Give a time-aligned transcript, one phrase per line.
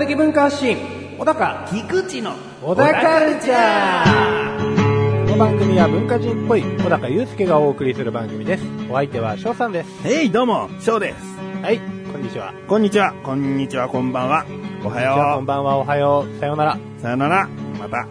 [0.00, 0.78] 的文化発信、
[1.18, 1.76] 小高、菊
[2.08, 2.32] 池の
[2.62, 8.64] 小高カルチャーこの番組は文化人っぽい小高祐介がお送りする番組です。
[8.90, 10.08] お相手は翔さんです。
[10.08, 11.18] えい、どうも、翔です。
[11.62, 11.78] はい、
[12.10, 12.54] こんにちは。
[12.66, 14.46] こんにちは、こんにちは、こんばんは。
[14.82, 16.72] おはこんにちはこよんばんは、おはよう、さようなら。
[16.72, 16.78] う。
[17.02, 17.46] さよなら。
[17.78, 18.08] また。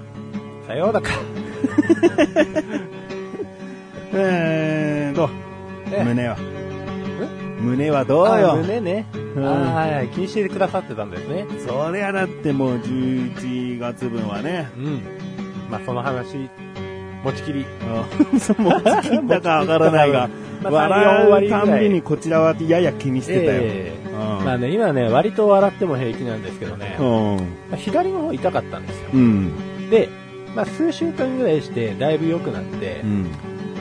[0.67, 1.09] さようだか。
[4.13, 5.27] えーと、
[5.91, 6.58] え胸は。
[7.59, 8.55] 胸はどうあよ。
[8.57, 9.05] 胸ね。
[9.35, 11.45] はいはい、気にしてくださってたんですね。
[11.65, 14.69] そりゃだってもう11月分はね。
[14.77, 15.01] うん。
[15.69, 16.49] まあ、その話、
[17.23, 17.65] 持ちきり。
[18.31, 20.29] うん そうもう切ったかわからないが、
[20.63, 23.51] まあ笑う3割ぐらいたんびにこちらはやや気にしてたよ。
[23.53, 23.99] ええ
[24.39, 26.97] うんまあね、今ね、割と笑っても平気なんですけどね。
[26.99, 27.05] うん。
[27.35, 27.41] ま
[27.73, 29.09] あ左の方痛かったんですよ。
[29.13, 29.89] うん。
[29.89, 30.09] で、
[30.55, 33.23] まあ、数週間ぐらいして、だいぶ良くなって、うん。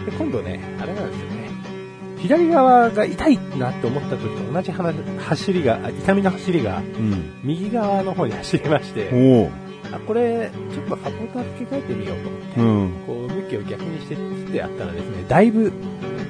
[0.04, 1.37] で今度ね、あれなんですよね。
[2.18, 7.40] 左側が痛いなって思った時と同じ話走りが、あ痛みの走りが、うん。
[7.42, 9.50] 右側の方に走りまして、おう。
[9.94, 12.90] あ、これ、ちょっとサポーター付け替えてみようと思って、うん。
[13.06, 14.18] こう、向きを逆にしてっ
[14.50, 15.72] てやったらですね、だいぶ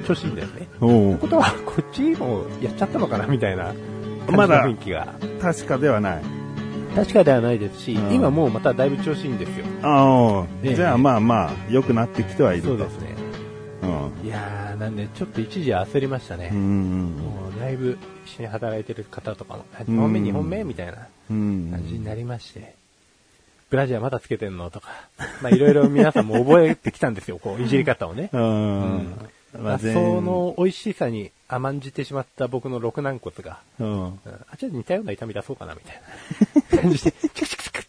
[0.07, 0.67] 調子いいんですね。
[0.79, 1.17] という。
[1.17, 3.75] ことは、こっちもやっちゃったのかなみたいな感
[4.27, 5.15] じのまだ雰囲気が。
[5.41, 6.39] 確かではない。
[6.95, 9.65] 確かではないですし、うん今もうまただいぶ調子いいんですよ。
[9.83, 12.69] ああ、ええじゃあまあまあ、良くなってきてはいると。
[12.69, 13.18] そうですね。
[13.81, 14.25] うん。
[14.25, 16.49] いやー、なんでちょっと一時焦りましたね。
[16.51, 17.15] うん。
[17.17, 21.69] もうだいぶ一緒に働いてる方とかも、2本目、うん2本目みたいなうん。
[21.71, 22.75] 感じになりまして、
[23.69, 24.89] ブラジャーまだつけてんのとか、
[25.41, 28.29] まあいろいろ皆さんも覚えてきたんですよ、こう、いじり方をね。
[28.33, 29.15] うん。
[29.57, 29.87] まあ、そ
[30.21, 34.03] の美味しさに甘んじてしまった僕の六軟骨が、うん。
[34.03, 34.19] うん
[34.51, 36.01] あ、ちょっと似たような痛み出そうかな、みたい
[36.77, 37.79] な感じで、チクチクチク、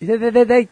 [0.00, 0.68] 痛い痛い痛い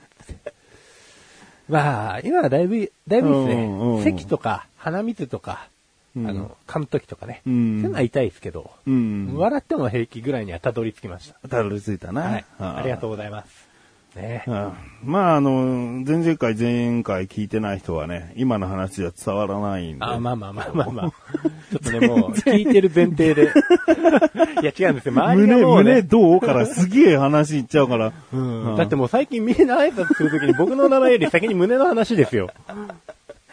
[1.68, 4.04] まあ、今はだいぶ、だいぶですうんうんね。
[4.04, 5.68] 咳とか、鼻水とか、
[6.16, 7.42] あうんの、噛む時とかね。
[7.46, 9.34] うそういうんのは痛いですけど、うん。
[9.36, 11.48] 笑っても平気ぐらいにはたどり着きました。
[11.48, 12.22] たどり着いたな。
[12.22, 12.44] はい。
[12.58, 13.65] ありがとううございます。
[14.16, 14.72] ねん。
[15.04, 15.50] まあ、あの、
[16.04, 20.04] 前々回、前々回聞いてない人はね、今の話は伝わらないんで。
[20.04, 21.12] あ、まあまあまあまあまあ。
[21.70, 23.52] ちょっとね、もう、聞いてる前提で。
[24.62, 25.12] いや、違うんですよ。
[25.12, 28.12] 周りが胸、もうね胸どうからすげえ話いっちゃうから。
[28.32, 32.50] うんだってもう最近みんな挨拶するときに僕の名前より先に胸の話ですよ。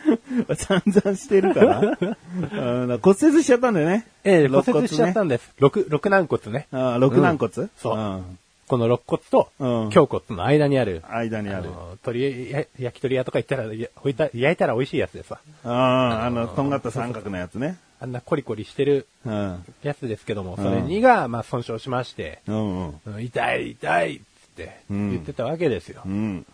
[0.56, 1.80] 散々してるから。
[1.80, 4.06] うん骨折しちゃったんだよね。
[4.24, 5.54] ええ、肋骨折しちゃったんです。
[5.60, 6.68] 六、六軟骨ね。
[6.72, 8.38] あ六軟骨、そうん
[8.68, 11.70] この肋骨とうん胸骨の間にある、間にある。
[11.70, 15.40] の鳥や焼き鳥屋とか行ったら、や置いた焼いたら美味しいやつでさ。
[15.64, 17.78] ああ、あの、とんがった三角のやつね。
[18.00, 19.66] あんなコリコリしてるうん。
[19.82, 23.00] やつですけども、うんそれにが、まあ損傷しまして、うんうん。
[23.06, 24.24] うん痛い痛いっつっ
[24.56, 26.02] てうん言ってたわけですよ。
[26.06, 26.46] うん。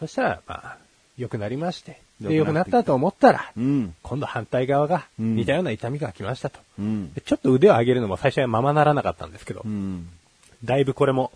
[0.00, 0.76] そしたら、まあ、
[1.18, 2.00] 良くなりまして。
[2.20, 3.94] で、良くなったと思ったら、うん。
[4.02, 6.60] 今度反対側がうん似たような痛みが来ましたと。
[6.78, 7.12] うん。
[7.12, 10.08] でちょっと腕を上げるのも最初はままならなかったんですけど、うん。
[10.64, 11.32] だいぶこれも、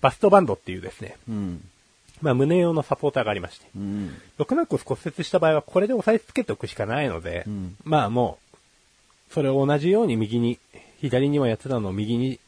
[0.00, 1.62] バストバンドっていうですね、うん。
[2.20, 4.16] まあ胸用のサポーターがありまして、うん。
[4.38, 8.38] 肋軟骨骨折した場合はこれで押さえつけておくしかないので、うんまあも
[9.30, 10.58] う、それを同じように右に、
[11.00, 12.38] 左にもやってたのを右に、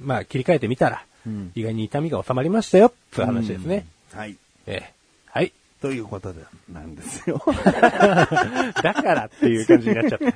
[0.00, 3.86] まあ切り替えてみたら、うん意外に痛みが収まりましたよ、っていう話ですね。
[4.12, 4.36] はい。
[4.66, 4.92] ええ。
[5.26, 5.52] はい。
[5.80, 7.42] ということで、なんですよ。
[7.46, 10.34] だからっていう感じになっちゃって。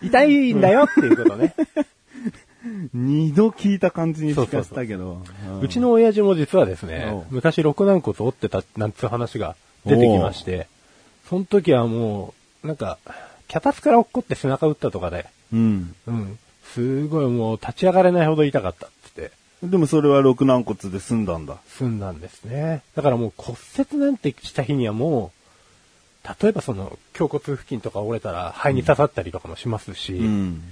[0.00, 1.54] 痛いんだよっていうことね。
[2.94, 5.22] 二度聞いた感じに聞かせたけど。
[5.60, 10.68] うちの親父も実はですね昔肋軟骨折ってたなんていう話が出てきまして、
[11.28, 12.98] その時はもう、なんか、
[13.48, 15.94] 脚立から落っこって背中打ったとかで、うん。
[16.06, 16.38] うん、
[16.74, 21.58] すごいもう立ち上がれないほど痛かったってって、でもそれは六軟骨で済んだんだ。
[21.68, 22.82] 済んだんですね。
[22.96, 25.32] だからもう骨折なんてした日にはも
[26.24, 30.62] う、例えばその、胸骨付近とか折れたら肺に刺さったりとかもしますし、うん。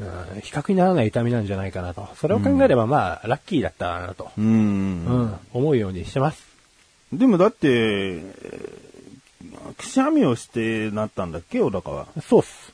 [0.00, 2.08] うん比較にならない痛みなんじゃないかなと。
[2.16, 4.40] それを考えればまあ、ラッキーだったなと、う。
[4.40, 6.42] うんん、思うようにしてます。
[7.12, 8.90] でもだって、えー
[9.76, 12.06] くしゃみをしてなったんだっけ、小高は。
[12.22, 12.72] そうっす。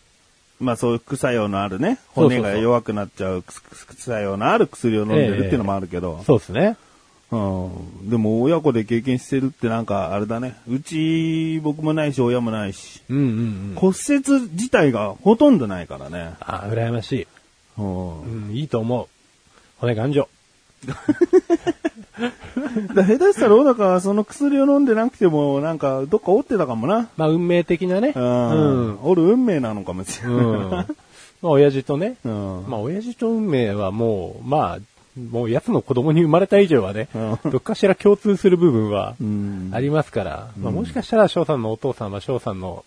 [0.58, 6.22] まあそういう副作用のあるね、骨が弱くなっちゃう副作用のある薬を飲んでるっていうのもあるけど。
[6.26, 6.76] そうですね。
[7.32, 8.11] うん。
[8.11, 10.56] でも親子で経験してるってなんかあれだね。
[10.69, 13.26] うち僕もないし親もないし、うんうんう
[13.73, 13.75] ん。
[13.75, 16.34] 骨折自体がほとんどないからね。
[16.40, 17.26] あ、羨ましい。
[17.78, 19.08] うんうん、いいと思う。
[19.78, 20.28] 骨頑丈。
[22.94, 27.08] だ下手したら小高はその薬を飲んでなくてもなんかどっか折ってたかもな。
[27.17, 28.12] まあ、運命的なね。
[28.17, 28.88] ううん。
[28.93, 28.99] ん。
[29.02, 30.70] 折る運命なのかもしれうん。
[30.70, 30.87] ない。
[31.43, 32.17] まあ、親父とね。
[32.25, 32.64] うん。
[32.69, 34.79] まあ、親父と運命はもう、まあ、
[35.17, 37.19] もう奴の子供に生まれた以上はね、う
[37.49, 37.51] ん。
[37.51, 39.71] どっかしら共通する部分はうん。
[39.73, 42.85] ありますから、まあ、もしかしたら翔さんのお父さんは翔さんの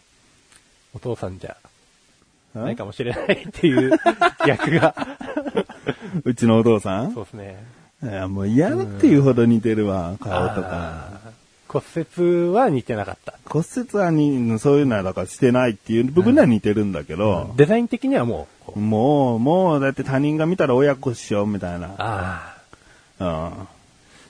[0.94, 1.58] お父さんじゃ
[2.54, 3.92] ないかもしれないっていう
[4.46, 4.96] 逆が。
[6.24, 7.14] うちのお父さん？
[7.14, 7.64] そうですね。
[8.04, 11.10] いや、もう嫌だっていうほど似てるわ、顔とか。
[11.70, 13.36] 骨折は似てなかった。
[13.48, 21.94] 骨折はに、そういうのはだからしてないっていう部分では似てるんだけど、デザイン的にはもう、もう、もう、だって他人が見たら親子っしょ、みたいな。
[21.98, 22.56] あ
[23.20, 23.52] あ。
[23.54, 23.68] うん。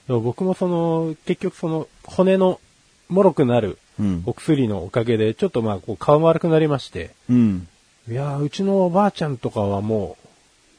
[0.06, 2.60] でも僕もその、結局その、骨の、
[3.08, 7.68] もろくなるうんお薬のおかげで、ちょっとまあ、こう、顔悪くなりまして、うん。
[8.08, 10.16] いやー、うちのおばあちゃんとかはも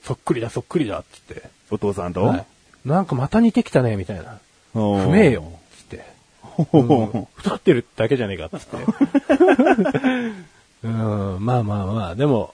[0.04, 1.44] う、そっくりだ、そっくりだ、つって。
[1.69, 2.46] お父さんと、はい。
[2.86, 4.40] なんかまた似てきたね、みたいな。
[4.74, 4.80] 不
[5.10, 5.60] 明よ、
[6.57, 6.71] つって。
[6.71, 8.77] ほほほ太ってるだけじゃねえか、つって。
[10.83, 12.53] うん、まあまあまあ、でも、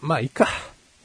[0.00, 0.46] まあいいか。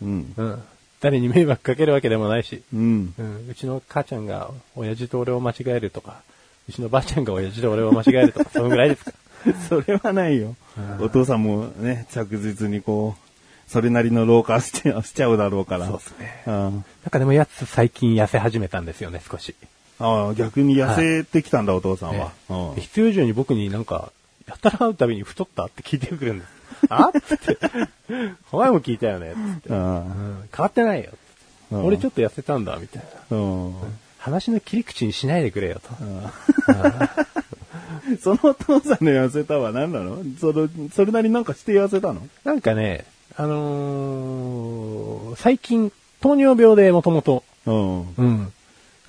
[0.01, 0.33] うん。
[0.35, 0.63] うん。
[1.01, 2.61] 誰に迷惑かけるわけでもないし。
[2.73, 3.13] うん。
[3.17, 6.21] うん、うちの母ちゃんが親父と俺を間違えるとか、
[6.67, 9.11] うちのばあちゃんが親父と俺を間違えるとか、 そのぐらいですか。
[9.69, 10.56] それはないよ。
[11.00, 15.88] お父さんもね、着実にこう、それなりの老化 しちゃうだろうから。
[15.88, 16.44] そうですね。
[16.47, 16.53] うん。
[16.53, 19.56] なんかでもやつ最近痩せ始めたんですよね、少し。
[20.00, 22.25] ああ、逆に痩せてきたんだ、お父さんは。
[22.25, 24.12] ねうん必要以上に僕になんか、
[24.48, 26.50] やたら会うたびに太ったって聞いてくるんです。
[26.90, 27.19] あって。
[28.51, 29.69] お前も聞いたよね、つって。
[29.69, 30.04] うんうん
[30.56, 31.12] 変わってないよ。
[31.72, 33.38] うん俺ちょっと痩せたんだ、みたいな。
[33.38, 33.74] うん。
[34.18, 35.90] 話の切り口にしないでくれよと。
[38.22, 40.18] そのお父さんの痩せたは何なの？
[40.40, 42.22] その、それなりになんかして痩せたの？
[42.44, 43.06] なんかね、
[43.36, 45.92] あのー最近、
[46.22, 48.52] 糖尿病でもともと、うん。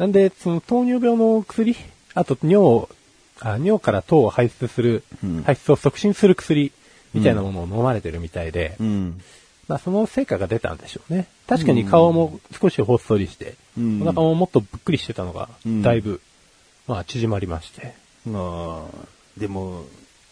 [0.01, 0.07] うん。
[0.07, 1.77] なんで、その糖尿病の薬、
[2.15, 2.87] あと尿、
[3.41, 6.73] あ尿から糖を排出する、うん排出を促進する薬
[7.15, 9.21] みたいなものを飲まれてるみたいで、うん。
[9.69, 11.27] まあその成果が出たんでしょうね。
[11.47, 16.21] 確かに顔も少しほっそりして、うんお腹ももっとぶっくりしてたのがうん、だいぶ、
[16.87, 17.95] まあ縮まりまして。
[18.29, 19.07] ああ、
[19.39, 19.85] でも、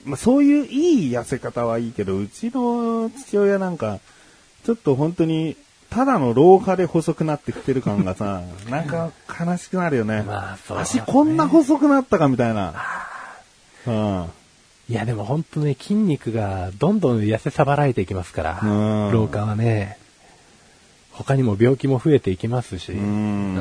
[0.05, 4.01] まあ、そういういい痩せ方はいいけど、うちの父親なんか、
[4.65, 5.57] ちょっと本当に、
[5.91, 10.23] ただの老化で細くなってきてる感がさ、 なんか悲しくなるよね。
[10.23, 12.75] まあそうね足こんな細くなったかみたいな。
[13.87, 14.25] うん。
[14.91, 19.99] いやでも本当ね、筋肉がどんどん痩せさばられていきますから、うん老化はね、
[21.13, 23.55] 他にも病気も増えていきますし、うんうん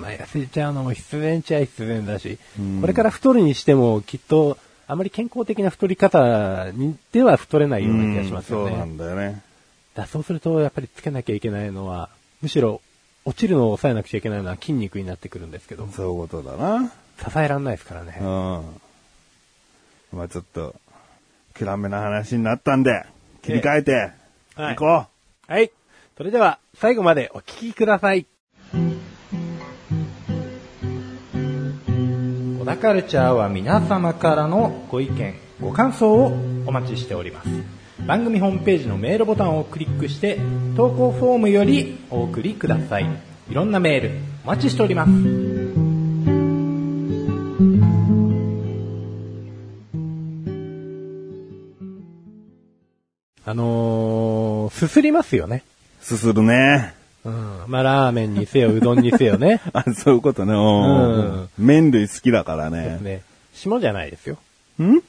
[0.00, 8.70] まあ、痩せちゃうのも必然っちゃ必然だし、うんこれから太るにしてもきっと、あまり健康的な太り方にでは太れないような気がしますよね。
[8.70, 9.42] そうなんだよね。
[10.00, 12.08] だそうすると、やっぱりつけなきゃいけないのは、
[12.42, 12.80] むしろ、
[13.24, 16.92] 落ちるのを抑えなくちゃいけないのは筋肉になってくるんですけど、支そういうことだな。
[17.44, 18.16] えらんないですからね。
[18.18, 18.26] うん。
[20.18, 20.74] まあちょっと、
[21.54, 23.04] 暗めな話になったんで、
[23.42, 23.92] 切り替えて、
[24.54, 25.06] はい行こ
[25.46, 25.70] はい。
[26.16, 28.26] それでは、最後までお聞きください。
[32.58, 36.26] 小田カルチャーは皆様からのご意見、ご感想を
[36.66, 37.79] お待ちしております。
[38.06, 40.38] 番組ホームページのメールボタンをクリックして、
[40.76, 43.06] 投稿フォームよりお送りください。
[43.50, 44.10] いろんなメール、
[44.44, 45.10] お待ちしております。
[53.44, 55.64] あのー、すすりますよね。
[56.00, 56.04] う。
[56.04, 56.94] すするね。
[57.24, 57.64] うん。
[57.66, 59.60] まあ、ラーメンにせよ、うどんにせよね。
[59.74, 60.52] あ、そういうことね。
[60.54, 61.48] うん。
[61.58, 62.98] 麺類好きだからね。
[63.02, 63.22] ね。
[63.52, 64.38] 霜じゃないですよ。
[64.80, 65.02] んん？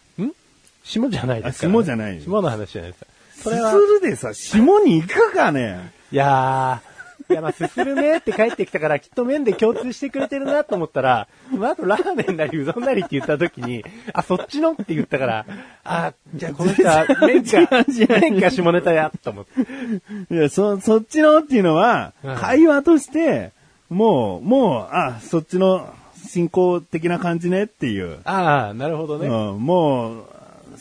[0.92, 3.06] 霜じゃないですから、あ霜じゃない霜の話じゃないです。
[3.44, 5.94] そすれは、するでさ、霜に行くかね。
[6.12, 15.46] いやー、いや、まあ、すするねって帰ってきたから、きっと麺で共通してくれてるなと思ったら、まあ、あとラーメンなりうどんなりって言った時に、あ、そっちのって言ったから、
[15.86, 17.86] あ、じゃあこの人は麺か、
[18.20, 20.34] 麺か下ネタや、と思って。
[20.36, 23.52] いや、そ、そっちのっていうのはうん、会話として、
[23.90, 25.88] もう、もう、あ、そっちの
[26.28, 28.20] 進行的な感じねっていう。
[28.26, 29.28] ああ、なるほどね。
[29.28, 30.26] うん、もう、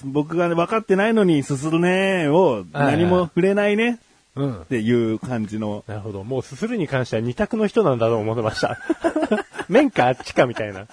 [0.04, 3.98] 僕が分かってないのにすするねを何も触れないね
[4.36, 4.66] うんっ。
[4.66, 5.84] ていう感じの。
[5.86, 6.22] なるほど。
[6.22, 8.78] もうすするに関しては二択の人なんだと思ってました。
[9.68, 10.86] 麺かあっちかみたいな。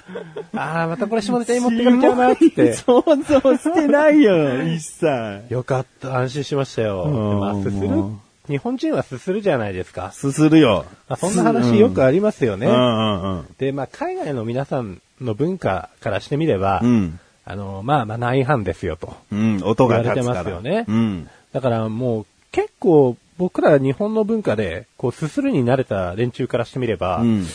[0.55, 2.73] ああ、またこれ下ネタに持ってかれちゃうなって。
[2.77, 5.07] 想像してないよ、 一切。
[5.49, 6.17] よかった。
[6.17, 7.03] 安心しましたよ。
[7.03, 10.11] うんまあ、すするも日本人はすするじゃないですか。
[10.11, 10.85] すするよ。
[11.09, 12.67] まあ、そんな話よくありますよね。
[12.67, 13.45] うんうんうん。
[13.57, 17.19] で、まあ、海外の皆さんの文化からしてみれば、うん。
[17.50, 19.16] あの、まあ、マナー違反ですよと。
[19.32, 20.44] うん、音が立つ言わから。
[20.44, 21.30] れてますよねうん。
[21.54, 27.46] だからもう、結構、僕ら日本の文化で、こう、すするに慣れた連中からしてみれば、うん。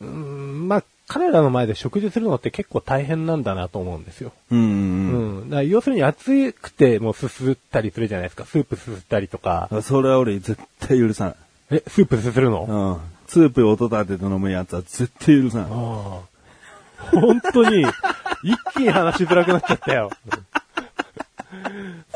[0.00, 4.32] うんまあ、彼らの前で食事するのって結構大変なんだなと思うんですよ。
[4.50, 4.58] うん。
[4.58, 5.40] ううん。
[5.46, 5.50] ん。
[5.50, 8.44] だから要するに暑くてもうすすったりするじゃないですか。
[8.44, 9.68] スープすすったりとか。
[9.82, 11.34] それは俺絶対許さない。
[11.78, 15.66] え、スープすするの、スープ音立てて飲むやつは絶対許さない。
[15.70, 16.38] ああ
[17.12, 17.84] 本当に、
[18.42, 20.10] 一気に話しづらくなっちゃったよ。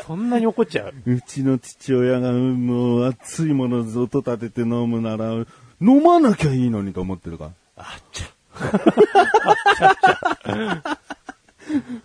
[0.05, 0.93] そんなに怒っちゃう？
[1.05, 5.33] うちの父親がもう熱いものを音立てて飲むなら、
[5.81, 7.45] 飲まなきゃいいのにと思ってるか？
[7.45, 7.51] ら。
[7.77, 8.27] あっちゃ。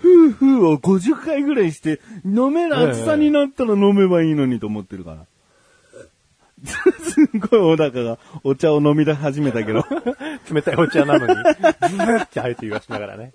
[0.01, 5.27] ふうふうを50回ぐらいして、飲める熱さになったら飲めばいいのにと思ってるから。
[6.65, 9.85] すんごい小高がお茶を飲み出始めたけど。
[10.51, 13.33] 冷たいお茶なのに、ズーって入って言わしながらね。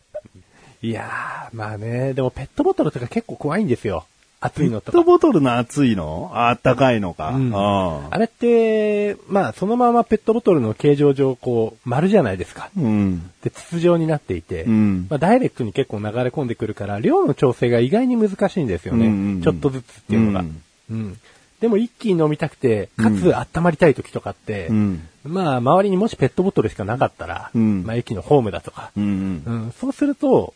[0.83, 4.05] いやー、まあね、でもペットボトルとか結構怖いんですよ。
[4.41, 4.91] 熱いのとか。
[4.91, 6.29] ペットボトルの熱いの？
[6.33, 7.29] あったかいのか。
[7.29, 12.69] うんああれって、まあそのままペットボトルの形状上、こう、丸じゃないですか。
[12.77, 13.31] うん。
[13.41, 19.05] で、筒状になっていて、うんまあダイレクトに結構流れ込んでくるから、量の調整が意外に難しいんですよね。
[19.05, 20.41] うんうんうんちょっとずつっていうのが。
[20.41, 20.43] う
[20.91, 21.17] うんん。
[21.61, 25.07] でも一気に飲みたくて、かつ温まりたい時とかって、うん。
[25.23, 29.43] まあ周りにもしペットボトルしかなかったら、うんまあ駅のホームだとか、うん。
[29.45, 30.53] うん、そうすると、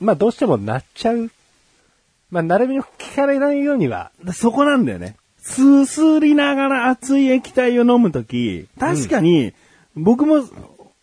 [0.00, 1.30] まあどうしてもなっちゃう。
[2.30, 5.16] まあなるべく聞かれないようには、でそこなんだよね。
[5.38, 9.52] すすりながら熱い液体を飲むとき、確かに、
[9.96, 10.44] 僕も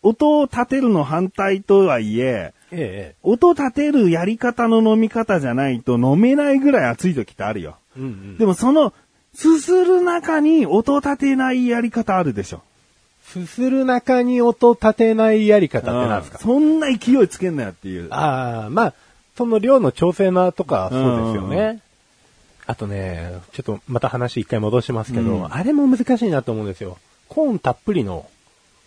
[0.02, 7.76] 音を立てるの反対とはいえ、ええ、音立てるやり方の飲み方じゃないと飲めないぐらい熱い時ってあるよ。
[7.96, 8.38] うんうん。
[8.38, 8.92] でもその、
[9.34, 12.62] すする中に音立てないやり方あるでしょ。
[13.32, 16.38] すする中に音立てないやり方ってなんですか？
[16.38, 18.08] そんな勢いつけんなよっていう。
[18.10, 18.94] ああ、まあ、
[19.36, 21.80] その量の調整なとかそうですようんね。
[22.66, 26.98] あとね、ちょっとまた話一回戻しますけど、うんあれも難しいなと思うんですよ。
[27.28, 28.26] コーンたっぷりの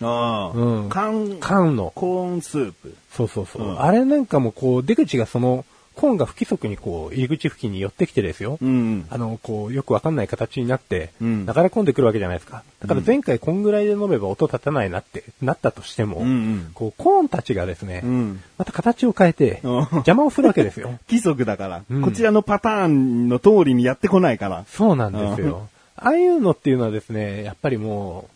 [0.03, 1.91] ああうん缶、缶の。
[1.95, 2.95] コーンスープ。
[3.11, 3.61] そうそうそう。
[3.63, 8.57] うんあれなんかもこう、出口がその、コーンが不規則にこう、入り口付近に寄ってきてですよ。
[8.61, 9.05] うん。
[9.09, 12.63] あの、こう、よくわかんない形になって、うん流れ込んでくるわけじゃないですか。
[12.79, 18.41] だから前回こんぐらいで飲めば音立たないなってなったとしても、うんうんこう、コーンたちがですね、うん。
[18.57, 20.97] また形を変えて、うん邪魔をするわけですよ。
[21.09, 24.65] 規則だから、うんこちらのパターンの通りにやってこないから。
[24.67, 25.67] そうなんですよ。
[25.97, 28.29] ああいうのっていうのはですね、やっぱりも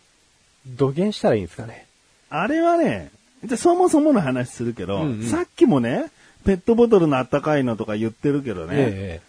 [0.68, 1.86] う、土下したらいいんですかね。
[2.30, 3.12] あれはね、
[3.44, 6.12] じゃあそもそもの話するけど、うんうんさっきもね、
[6.46, 9.22] ペットボトルのあったかいのとか言ってるけどね、え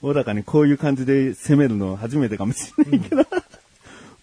[0.00, 3.24] 小高にこういう感じで攻めるの初めてかもしれないけど、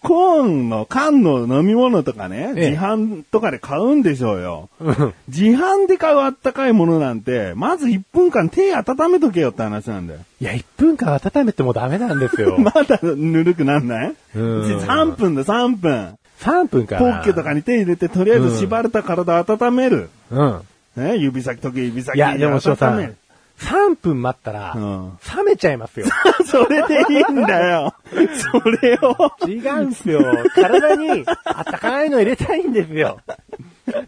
[0.02, 4.68] コーンの缶の飲み物とかね、ええ自販とかで買うんでしょうよ。
[4.80, 10.20] えうん自販で買うあったかいものなんて、まず1分間手温めとけよって話なんだよ。
[10.40, 12.56] いや、1分間温めてもダメなんですよ。
[12.60, 14.14] まだぬるくなんない？
[14.34, 16.16] うん3分だ、3分。
[16.40, 17.20] 3分かポな。
[17.20, 20.10] ッケとかに手入れて、とりあえず縛れた体を温める。
[20.30, 20.60] うん。
[20.96, 23.16] ね、指先とけ指先いや、でも、翔さん温める。、
[23.58, 26.06] 3分待ったら、うん冷めちゃいますよ。
[26.46, 27.94] それでいいんだよ。
[28.10, 29.32] それを。
[29.46, 30.20] 違うんすよ。
[30.54, 33.20] 体にあったかいの入れたいんですよ。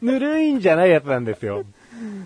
[0.01, 1.65] ぬるいんじゃないやつなんですよ。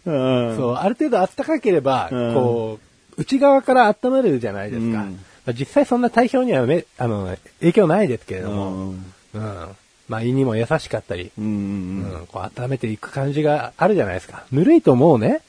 [0.04, 0.56] うん。
[0.56, 2.78] そう、ある程度暖かければ、うんこ
[3.18, 4.98] う、内側から温めるじゃないですか。
[5.00, 9.04] うんまあ実際そんな体表にはね、あの、影響ないですけれども、うん。
[9.34, 9.66] うん。
[10.08, 11.44] まあ胃にも優しかったり、うん。
[11.44, 14.44] うん、こう温めていく感じがあるじゃないですか。
[14.52, 15.40] ぬるいともうね、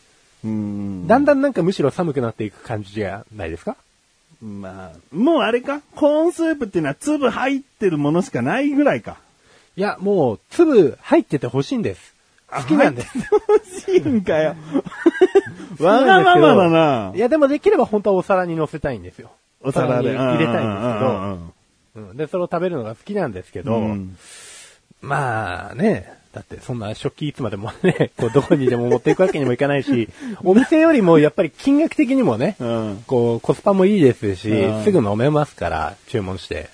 [0.43, 1.07] うん。
[1.07, 3.75] だんだんなんかむしろ寒くなっていく感じじゃないですか？
[4.41, 5.81] まあ、もうあれか？
[5.95, 9.17] コーンスープっていうのは粒入ってるものしかないぐらいか。
[9.75, 12.15] いや、もう、粒入ってて欲しいんです。
[12.49, 13.09] 好きなんです。
[13.47, 14.55] 欲しいんかよ。
[15.79, 17.11] わがままだな。
[17.15, 19.31] いや、でもできれば本当はお皿に乗せたいんですよ。
[19.61, 20.11] お皿で。
[20.11, 21.39] に入れたいんですけど、
[22.09, 24.17] うんで、それを食べるのが好きなんですけど、うん
[25.01, 30.10] まあね、だってそんな食器いつまでもね、 こうどこにでも持っていくわけにもいかないし、
[30.44, 33.04] お店よりもやっぱり金額的にもね、うん。
[33.08, 34.84] こうコスパもいいですし、うん。
[34.84, 36.70] すぐ飲めますから、注文して。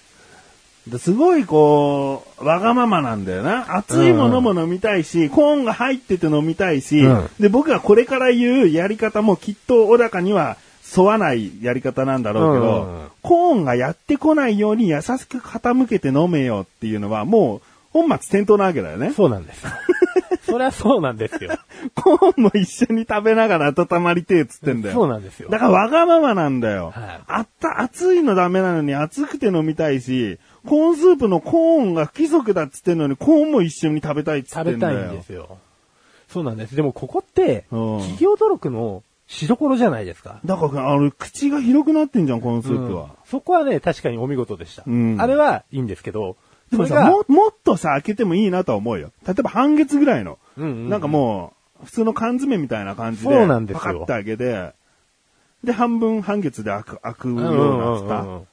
[0.87, 3.77] ですごいこう、わがままなんだよな。
[3.77, 7.29] 熱いものも飲みたいし、コーンが入ってて飲みたいし、うん。
[7.39, 10.57] で、僕がこれから言うやり方もきっと小高には
[10.95, 13.07] 沿わないやり方なんだろうけど、うん。
[13.21, 19.13] コーンがやってこないように優しく傾けて飲めよっていうのはもう本末転倒なわけだよね。
[19.13, 19.65] そうなんです。
[20.45, 21.51] そりゃそうなんですよ。
[21.95, 24.93] コーンも一緒に食べながら温まりてえっつってんだよ。
[24.93, 25.49] そうなんですよ。
[25.49, 26.91] だからわがままなんだよ。
[26.93, 35.11] はいあった、熱いのダメなのに熱くて飲みたいし、コーンスープのコーンが不規則だっつってんのにコーンも一緒に食べたいっつって食べたんだよ。
[35.11, 35.57] いんですよ。
[36.27, 36.75] そうなんです。
[36.75, 40.39] でもここって、うん企業努力のしどころじゃないですか。
[40.45, 43.09] だから、あの、口が広くなってんじゃん、コーンスープうんは。
[43.25, 44.83] そこはね、確かにお見事でした。
[44.85, 46.35] うんあれはいいんですけど、
[46.73, 49.11] でもさ、も、もっとさ、開けてもいいなとは思うよ。
[49.25, 50.37] 例えば半月ぐらいの。
[50.57, 54.73] うんうんうんなんかもう、普通の缶詰みたいな感じで、そうなんですよパカッて開けて、
[55.63, 58.21] で、半分半月で開く、開くよううんうんな蓋。
[58.21, 58.47] うんうん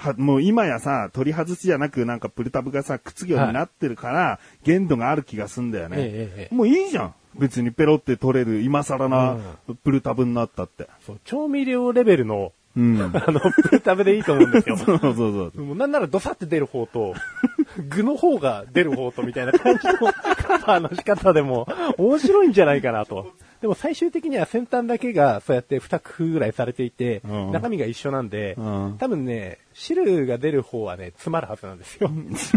[0.00, 5.96] は、もう今やさ、取り外しじゃなくなんかプルタブがさ、くっつくようになってるから、限度がある気がすんだよね。
[5.98, 7.14] ええええもういいじゃん。
[7.38, 9.36] 別にペロって取れる今更な
[9.84, 10.88] プルタブになったって。
[11.06, 13.00] そう調味料レベルの、うん。
[13.14, 14.76] あの、プルタブでいいと思うんですよ。
[14.78, 15.64] そうそうそう。
[15.64, 17.14] もうなんならドサって出る方と、
[17.88, 23.32] 具の方が出る方とみたいな感じのカバーの仕方でも面白いんじゃないかなと。
[23.60, 32.08] でも最終的には先端だけがそうやって2工夫ぐらいされていて、うん中身が一緒なんで、うん多分ね、汁が出る方はね、詰まるはずなんですよ。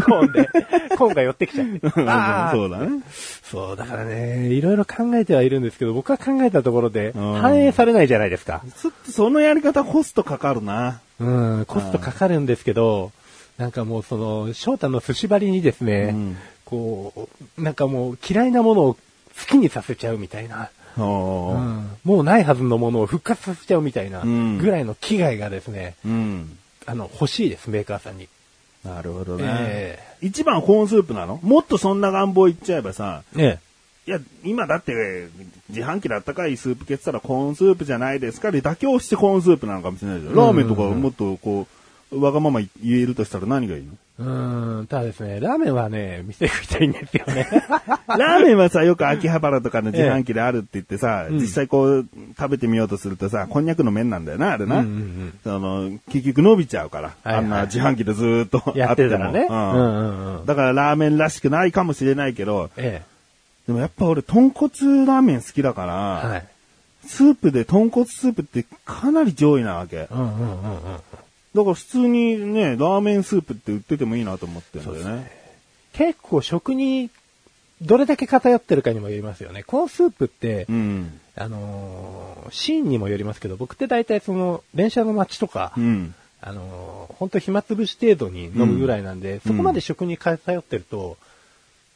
[0.04, 0.48] コーンで。
[0.96, 1.80] コーンが寄ってきちゃって。
[2.06, 3.02] あーそうだね。
[3.42, 8.62] そう、だからね、いろいろ考えてはいるんですけど、僕が考えたところでうん反映されないじゃないですか。
[8.80, 11.00] ちょっとそのやり方コストかかるな。
[11.18, 13.10] うん、コストかかるんですけど、
[13.56, 17.28] なんかもうその、翔太の寿司張りにですね、うんこ
[17.58, 18.98] う、なんかもう嫌いなものを好
[19.48, 21.02] きにさせちゃうみたいな、うん
[22.04, 26.58] もうないはずのものを復活させちゃうみたいな、うんぐらいの危害がですね、うん。
[26.86, 28.28] あの、欲しいです、メーカーさんに。
[28.84, 29.44] なるほどね。
[29.46, 31.40] え一番コーンスープなの？
[31.42, 33.60] もっとそんな願望言っちゃえばさ、えね
[34.06, 35.28] いや、今だって、
[35.70, 40.34] 自販機であったかいスープ消したらコーンスープじゃないですかで妥協してコーンスープなのかもしれないじゃん。
[40.34, 41.66] ラーメンとかもっとこ
[42.12, 43.92] う、わがまま言えるとしたら何がいいの？
[44.16, 44.22] う
[44.82, 47.48] ん、ただですね、ラーメンはね、店食いたいんですよね。
[48.06, 52.06] ラーメンはさ、よく秋葉原とかの自販機であるって言ってさ、うん実際こう、
[52.38, 54.78] 食べてみようとするとさ、こんにゃくの麺なんだよな、あれな。
[54.78, 57.08] うんうんその、結局伸びちゃうから。
[57.24, 59.48] はいはいあんな自販機でずーっとやってたらね。
[59.50, 60.46] うんうんうん。
[60.46, 63.02] だからラーメンらしくないかもしれないけど、え
[63.66, 64.70] でもやっぱ俺、豚骨
[65.06, 66.28] ラーメン好きだから、え。
[66.28, 66.46] はい。
[67.06, 69.96] スープで豚骨スープってかなり上位なわけ。
[69.96, 70.78] だかうんうんうん
[71.54, 71.66] うん。
[71.66, 75.30] ら普通にね、ラーメンスープって売っててもいいなと思ってるんだよね。
[75.92, 77.10] 結構食に
[77.80, 79.62] どれだけ偏ってるかにもよりますよね。
[79.62, 81.20] コーンスープって、うん。
[81.36, 86.14] あのーシーンにもよりますけど、僕って大体その、電車の街とか、うん。
[86.40, 91.16] あのー本当暇つぶし程度に飲むぐらいなんで、そこまで食に偏ってると、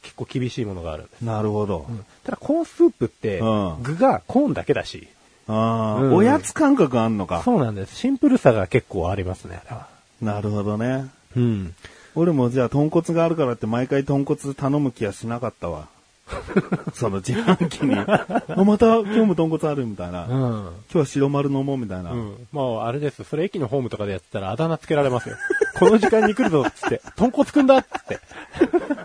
[0.01, 1.21] 結構厳しいものがあるんです。
[1.21, 1.87] なるほど。
[2.23, 5.07] ただコーンスープって、うん具がコーンだけだし、
[5.49, 7.41] ああ、うんおやつ感覚あんのか。
[7.43, 7.95] そうなんです。
[7.95, 9.87] シンプルさが結構ありますね、あれは。
[10.21, 11.07] なるほどね。
[11.35, 11.73] うん。
[12.15, 15.87] 俺もじゃあ豚骨があるからって毎回豚骨頼む気はしなかったわ。
[16.93, 17.95] その自販機に。
[17.97, 20.25] あ、また今日も豚骨あるみたいな。
[20.25, 20.69] う今ん。
[20.91, 22.11] 日は白丸飲もうみたいな。
[22.11, 22.47] うん。
[22.51, 23.23] もうあれです。
[23.23, 25.37] それ駅のホームとかでやってたらあだ名つけられますよ。
[25.79, 28.19] この時間に来るぞっつって、豚骨くんだっつって。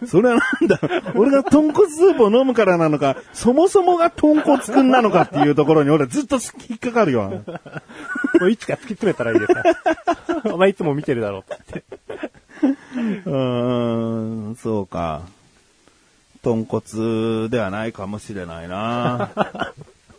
[0.07, 0.79] それはなんだ？
[1.15, 7.45] 俺が豚骨スープを飲むからなのか、そもそもが豚骨くんなのかっていうところに俺ずっと引っかかるよ。
[8.41, 10.55] もういつか突き詰めたらいいですから。
[10.55, 11.85] お前いつも見てるだろうっつって。
[12.63, 15.23] うーん、そうか。
[16.43, 19.31] 豚骨ではないかもしれないな。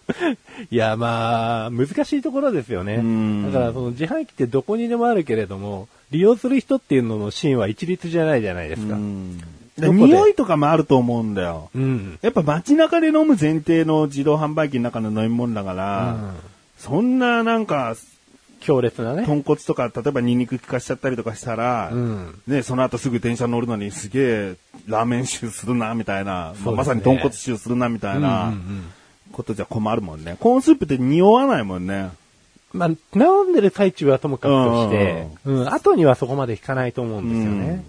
[0.71, 3.51] いや、まあ、難しいところですよねうん。
[3.51, 8.97] だから、その自販機ってどこにでもあるけれども、利用する人っていうののシーンは一律じゃないじゃないですか。
[9.77, 9.89] で？
[9.89, 11.69] 匂いとかもあると思うんだよ。
[11.75, 12.19] うん。
[12.21, 16.31] やっぱ街中で飲む前提の自動販売機の中の飲み物だから、うん
[16.77, 17.95] そんななんか、
[18.59, 19.25] 強烈なね。
[19.25, 22.41] 豚骨とか、例えばニンニク効かしちゃったりとかしたら、うん。
[22.47, 24.55] ね、その後すぐ電車乗るのにすげえ
[24.87, 28.83] ラーメン臭するな、みたいな、そうですねまさに豚骨臭するな、みたいなうんうんうん
[29.35, 30.37] ことじゃ困るもんね。
[30.39, 32.09] コーンスープって匂わないもんね。
[32.73, 37.85] まあ、飲んでる最中はともかくとして、うん、後にはそこまで引かないと思うんですよね。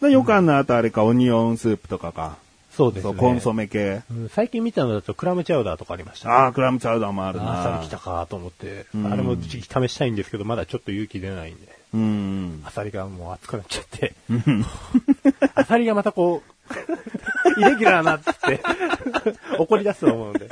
[0.00, 2.36] でよくあんのあとあれか、オニオンスープとかか。
[2.76, 3.14] そうですね。
[3.14, 4.02] コンソメ系。
[4.10, 6.34] うん最近見たのだとクラムチャウダーとかありました、ね。
[6.34, 7.50] ああ、クラムチャウダーもあるあな。
[7.52, 11.68] あ、朝に来たかと思って、うんあれも試したいんですけど、まだちょっと勇気出ないんで。
[11.94, 12.62] うん。
[12.64, 14.14] アサリがもう熱くなっちゃって。
[15.54, 16.53] アサリがまたこう、
[17.56, 18.60] イレギュラーなっつって、
[19.58, 20.48] 怒り出すと思うんで。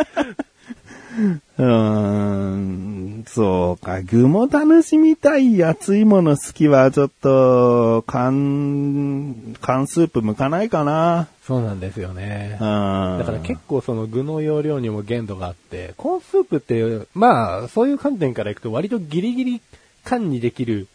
[1.58, 4.00] うーん、そうか。
[4.00, 11.28] 具も楽しみたい熱いもの好きは、ちょっと、缶、缶スープ向かないかな。
[11.46, 12.52] そうなんですよね。
[12.60, 13.18] うん。
[13.18, 19.60] だから結構その具の容量にも限度があって、コーンスープって、まあ、そういう観点からいくと割とギリギリ
[20.04, 20.88] 缶にできる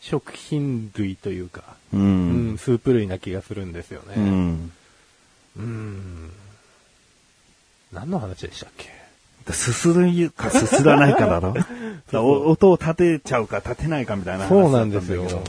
[0.00, 1.62] 食品類というか、
[1.94, 1.98] う。
[1.98, 4.16] うんん、スープ類な気がするんですようね。
[4.24, 4.72] ん。
[5.56, 6.30] うん。
[7.92, 8.88] 何の話でしたっけ？
[9.52, 11.54] すするかすすらないかだろ？
[12.10, 15.42] だ音を立てちゃうか立てないかみたいな話そうなんですよ。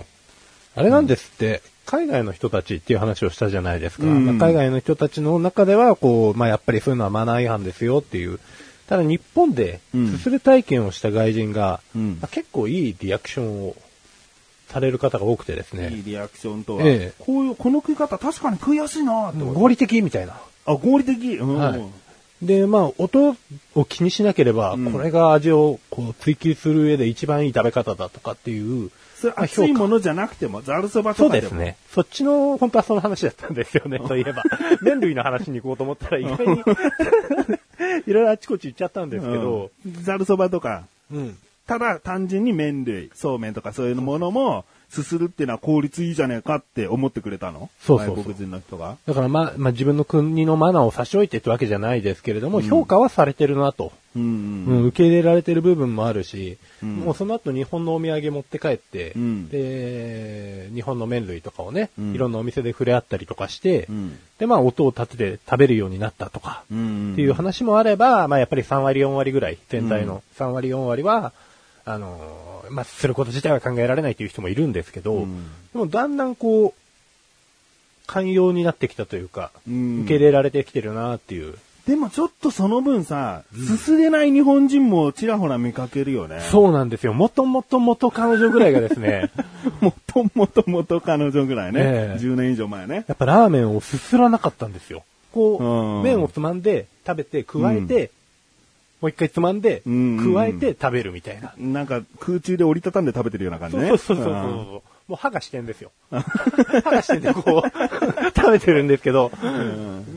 [0.75, 4.03] あれなんですって、海外の人たちっていう話をしたじゃないですか。
[4.05, 8.39] うんまあ海外の人たちの中では、こう、まあやっぱりそういうのはマナー違反ですよっていう。
[8.87, 13.75] ただ日本でうんすする体験をした外人が、うんまあ結構いいリアクションを
[14.75, 16.01] される方が多くてですいいね。
[16.05, 19.39] リアクションとは、ええこういう、この食い方確かに食いやすいなって。
[19.39, 20.33] 合理的みたいな。
[20.65, 21.37] あ、合理的？
[21.37, 21.57] うん。
[21.57, 21.81] はい
[22.41, 23.35] で、まあ、音
[23.75, 31.47] を気にしなければ、うんこれが味をこう追求する上で一番いい食べ方だとかっていう、そそれ熱いものじゃなくても、ざるそばそとかでも。
[31.47, 31.77] うですね。
[31.91, 34.43] そっちの、本当はその話だったんですよね、 そういえば。
[34.81, 36.59] 麺類の話に行こうと思ったら意外に、
[38.05, 40.03] いろいろあちこち行っちゃったんですけど、うん。
[40.03, 41.37] ざるそばとか、うん。
[41.67, 47.69] ただ単純に麺類、そうめんとかそういうものも、すするっていうのは効率いいじゃねえかって思ってくれたの？
[47.81, 48.97] そうそうそう外国人の人が？
[49.07, 53.91] だからまあ、まあ自分の国のマナーを差し置いてってわけじゃないですけれども、評価はされてるなと。
[54.15, 64.17] うんうん、受け入れられてる部分もあるし、うんもうその後日本のお土産持って帰って、うんで、日本の麺類とかをね、うんいろんなお店で触れ合ったりとかして、うん。
[64.37, 67.13] で、まあ音を立てて食べるようになったとか、うん。
[67.13, 71.33] っていう話もあれば、まあやっぱり3割4割ぐらい、全体の3割4割は、
[71.85, 76.73] あのーまあすること自体は考えられないという人もいるんですけど、うんでもだんだんこう、
[78.07, 81.55] 寛容になってきたというか、うん受け入れられてきてるなっていう。
[81.85, 86.39] でもちょっとその分さ、すすれない日本人もちらほら見かけるよね。
[86.39, 87.13] そうなんですよ。
[87.13, 89.29] もともと元彼女ぐらいがですね、
[89.81, 91.79] もともともと彼女ぐらいね。
[91.81, 93.05] ええ10年以上前ね。
[93.07, 95.03] やっぱラーメンをすすらなかったんですよ。
[95.31, 98.09] こうんう、麺をつまんで、食べて、加えて、
[99.05, 101.53] もう一回つまんで、うん加えて食べるみたいな。
[101.59, 103.89] なんか空中で折りたたんで食べてるような感じね。
[103.89, 104.41] そうそうそうそうそう。
[104.41, 105.91] もう歯がしてんですよ。
[106.09, 109.31] 歯がしてんでこう、食べてるんですけど、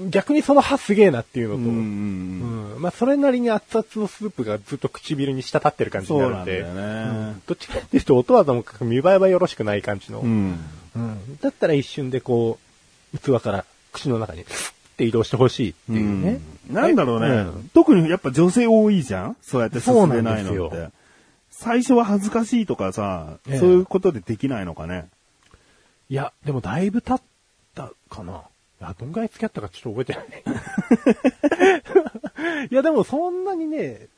[0.09, 7.37] 逆にその歯すげえなっていうのと、うんまあそれなりに熱々のスープがずっと唇に滴ってる感じになるんんだよね。
[7.47, 10.59] どっちかっていうと音はともかく見栄えはよろしくない感じの、うん。
[10.97, 12.59] うんだったら一瞬でこ
[13.13, 14.47] う、器から口の中に、
[14.99, 16.41] って移動してほしいっていうね。
[16.69, 19.37] うんなんだろうね、うん特にやっぱ女性多いじゃん？
[19.41, 20.89] そうやって進めないのって。
[21.51, 25.09] 最初は恥ずかしいとかさ、ええそういうことでできないのかね？
[26.11, 27.23] いや、でもだいぶ経っ
[27.75, 28.43] たかな。
[28.81, 30.43] いや、どんぐらい付き合ったかちょっと覚えてないね。
[32.71, 34.09] いや、でもそんなにね、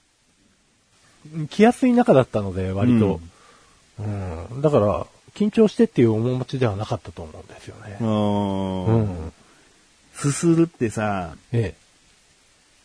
[1.50, 3.20] 来やすい中だったので、割と。
[3.98, 4.60] うん。
[4.60, 8.04] だから、緊張してっていう面持ちではなかったと思うんですよねう。。
[8.04, 9.32] うんん。
[10.20, 11.74] すするってさ、え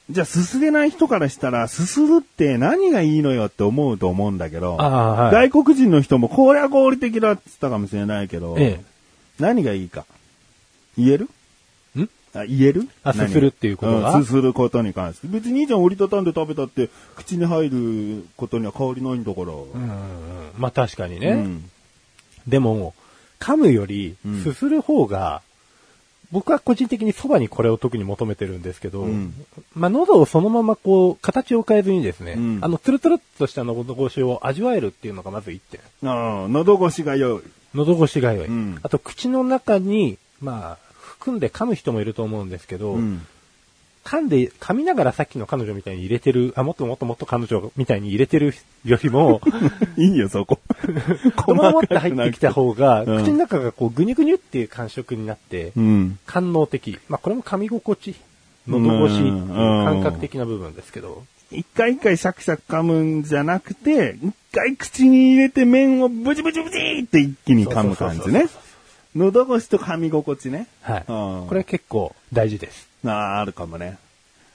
[0.10, 8.80] じゃあすすれない人からしたら、すするって何がいいのよって思うと思うんだけど、はい外国人の人もこれは合理的だって言ったかもしれないけど、え。
[8.80, 8.84] え
[9.40, 10.06] 何がいいか。
[10.98, 11.30] 言える？
[11.98, 12.02] え。
[12.02, 12.10] ん？
[12.36, 12.88] あ言える？
[13.04, 14.18] あ何すするっていうことが？
[14.18, 15.28] んすすることに関して。
[15.28, 19.48] 別にいいじゃん、折りたたんで食べたって、口に入ることには変わりないんだから。
[19.48, 20.52] うんうんうん。
[20.58, 21.30] まあ確かにね。
[21.30, 21.70] うん
[22.48, 22.94] でも、
[23.40, 25.42] 噛むよりうん、すする方が、
[26.36, 29.34] 僕は個人的にそばにこれを特に求めてるんですけど、うん
[29.74, 35.80] まあ、喉をそのままこう、形を変えずにですね、うんあの、ツルツルっとした喉越しを味わえるっていうのがまず一点。
[36.04, 37.42] ああ、喉越しが良い。
[37.74, 38.48] 喉越しが良い。
[38.48, 43.26] うんあと、口の中に、まあ、含んで噛む人もいると思うんですけど、うん。
[44.06, 48.54] 噛んで、噛みながらさっきの彼女みたいに入れてる、あ、もっともっともっと彼女みたいに入れてる
[48.86, 49.42] よりも、
[49.98, 50.60] いいよ、そこ。
[51.36, 56.20] このまって入ってきた方が、うん口の中がこう、ぐにゅぐにゅっていう感触になって、うん。
[56.28, 57.00] 官能的。
[57.10, 58.16] まあ、これも噛み心地、
[58.68, 59.48] 喉越しっていううん
[59.86, 68.48] 感覚的な部分ですけど、一回一回シャクシャク噛むんじゃなくて、一回口に入れて麺をブチブチブチって一気に噛む感じね。
[69.16, 70.68] 喉越しと噛み心地ね。
[70.82, 71.06] はい。
[71.08, 72.88] うんこれ結構大事です。
[73.06, 73.98] ああ、あるかもね。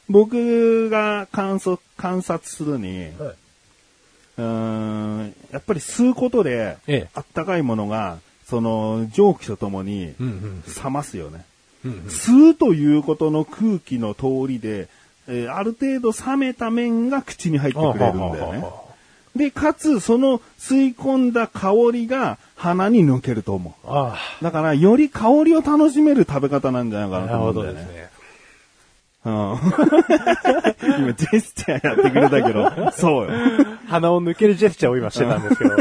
[0.08, 10.14] 僕が観察、観察するに、うーん、やっぱり吸うことで、ええあったかいものが、その、蒸気とともに。
[10.18, 11.44] 冷ますよね。
[11.84, 14.88] うんうん吸うということの空気の通りで、
[15.28, 18.64] えーある程度冷めた麺が口に入ってくれるんだよね。
[19.36, 24.44] で、かつ、その吸い込んだ香りが鼻に抜けると思あう。
[24.44, 27.92] だから、より香りを楽しめる食べ方なんじゃないあ、かななるほと思うんだよね。
[27.92, 28.10] どですね。
[29.24, 29.32] うん。
[31.04, 33.30] 今、ジェスチャーやってくれたけど、そうよ。
[33.86, 35.76] 鼻を抜けるジェスチャーを今してたんですけど。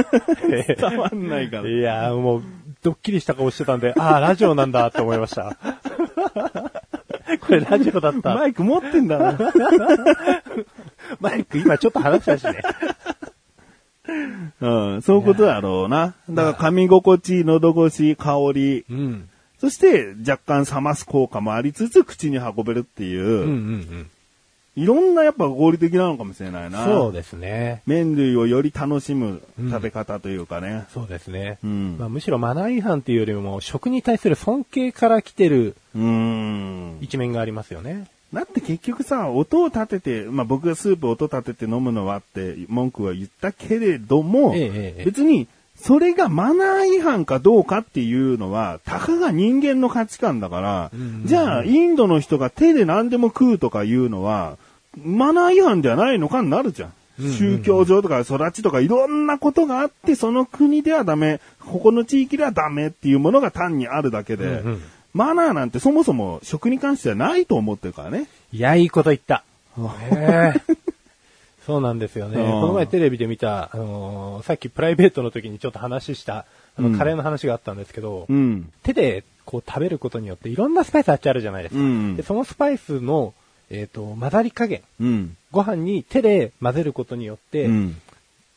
[0.52, 1.64] え伝わんないから。
[1.68, 2.44] えいやーもう、
[2.84, 5.58] ドッキリした顔してたんで、ああ、ラジオなんだって思いました。
[7.42, 8.36] これラジオだった。
[8.36, 9.38] マイク持ってんだな。
[11.20, 12.62] マイク今ちょっと話したしね。
[14.62, 16.16] うん、そういうことだろうな。
[16.30, 19.30] だから、噛み心地、喉越し、香り、うん。
[19.60, 24.10] そして若干冷ます効果もありつつ口に運べるっていう、うんうんうん。
[24.76, 26.86] いろんなやっぱ合理的なのかもしれないな。
[26.86, 27.82] そうですね。
[27.86, 30.86] 麺類をより楽しむ食べ方というかね。
[30.94, 31.58] そうですね。
[31.64, 31.98] うん。
[32.00, 36.98] まあ、むしろマナー違反っていうよりも、食に対する尊敬から来てるうーん。
[37.02, 38.08] 一面がありますよね。
[38.34, 54.58] だって結局さ、音を立てて、まあ僕がスープ音立てて飲むのはって文句は言ったけれども、ええええ別にそれがマナー違反かどうかっていうのは、たかが人間の価値観だから、うんじゃあインドの人が手で何でも食うとかいうのは、
[54.98, 56.94] マナー違反じゃないのかになるじゃん。
[57.20, 64.82] 宗教上とか育ちとかいろんなことがあって、その国ではダメ、ここの地域ではダメっていうものが単にあるだけで、うんうん
[65.14, 68.28] マナーなんてそもそも食に関してはないと思ってるからね。
[68.52, 69.44] いや、いいこと言った。
[69.78, 70.54] ねえ
[71.66, 72.42] そうなんですよね。
[72.42, 76.46] うんこの前テレビで見た、あのーさっきプライベートの時にちょっと話した、
[76.78, 78.72] あの、うんカレーの話があったんですけど、うん。
[78.84, 81.82] 手でこう食べることによっていろんなスパイスあっちゃあるじゃないですか。
[81.82, 83.34] うんでそのスパイスの、
[83.70, 84.82] えっ、と、混ざり加減。
[85.00, 85.38] うん。
[85.52, 88.02] ご飯に手で混ぜることによって、うん。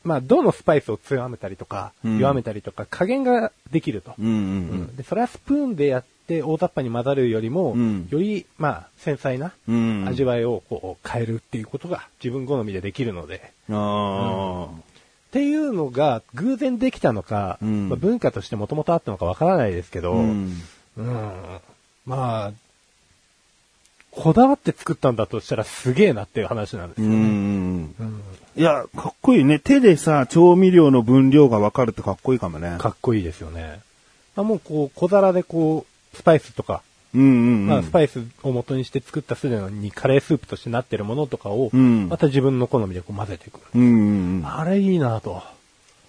[0.05, 4.15] まあ、どのスパイスを強めたりとか、うん弱めたりとか、加減ができると。
[4.19, 4.27] うん。
[4.27, 4.31] う
[4.93, 4.97] ん。
[4.97, 10.05] で、それはスプーンでやって大雑把に混ざるよりも、うんより、まあ、繊細なうん。
[10.09, 20.03] 味わいをこう変えるっていうことが自分好みでできるので、あっていうのが偶然できたのか、うんまあ、文化としてもともとあったのかわからないですけあ。
[20.03, 20.59] ど、ううんん。
[22.05, 22.53] まあ、
[24.11, 27.17] こだわって作ったんだとしたらすげえなっていう話なんですうよね。
[27.17, 27.21] ん。
[27.21, 28.23] うん
[28.55, 29.59] いや、かっこいいね。
[29.59, 32.77] 手でさ、調味料の分量がわかるってかっこいいかもね。
[32.79, 33.81] かっこいいですよね。
[34.37, 36.83] まあ、もうこう、小皿でこう、スパイスとか、
[37.15, 37.31] うんうんう
[37.65, 37.67] ん。
[37.67, 43.61] まあ、スパイスを元にして作ったすでにカレースープとしてなってるものとかを、うんまた自分の好みでこう混ぜていく。
[43.75, 45.43] うんうんあれいいなと。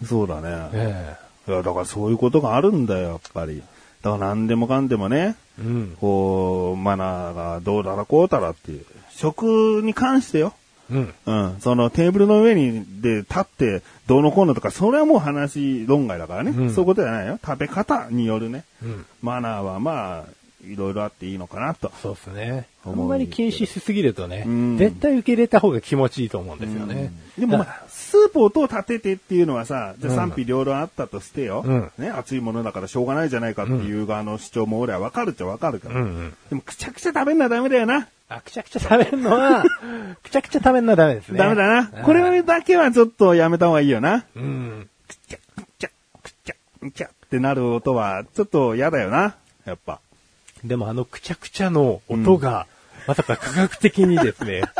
[0.01, 0.07] うん。
[0.07, 0.69] そうだね。
[0.73, 3.61] えいや、だからそういうことがあるんだよ、やっぱり。
[4.01, 5.97] だから何でもかんでもね、えうん。
[5.99, 8.85] こう、マナーがどうだらこうだらっていう。
[9.11, 10.53] 食に関してよ。
[10.91, 11.13] うん。
[11.25, 11.57] うん。
[11.59, 16.51] そのテーブルの上にで立ってどうのこうのとか、それはもう話論外だからね。
[16.51, 17.39] うんそういうことじゃないよ。
[17.43, 18.63] 食べ方によるね。
[18.83, 19.05] うん。
[19.21, 21.91] マナーはまあ、いろいろあっていいのかなと。
[22.01, 22.67] そうですね。
[22.85, 27.11] あんんまり禁止しすぎるとね、うん絶対受け入れた方が気持ちいいと思うんですよね。
[27.37, 31.63] でもまだあ、スープをどう立ててっていうのはさ、じゃ賛否両論あったとしてよ。
[31.65, 35.95] うんね、熱いものだからしょうがないじゃないかっていう側の主張も俺はわかるっちゃわかるから。
[35.95, 36.33] うんうん。
[36.49, 38.07] でもくちゃくちゃ食べんのはダメだよな。
[38.35, 39.63] あ、くちゃくちゃ食べるのは、
[40.23, 41.37] くちゃくちゃ食べるのはダメですね。
[41.37, 41.91] ダメだな。
[41.93, 44.25] うんこれだけはちょっとやめた方がいいよな。
[44.35, 44.89] うん。
[45.07, 45.89] くちゃ、くちゃ、
[46.21, 49.35] くちゃ、くちゃってなる音はちょっと嫌だよな。
[49.65, 49.99] やっぱ。
[50.63, 52.67] でもあのくちゃくちゃの音が、
[53.05, 54.63] まさか科学的にですね、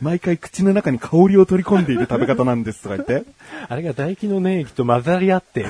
[0.00, 3.28] 毎回口の中に香りを取り込んでいる食べ方なんですとか言って。
[3.68, 5.66] あれが唾液の粘液と混ざり合って、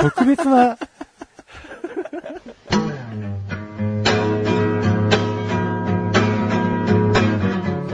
[0.00, 0.76] 特別な、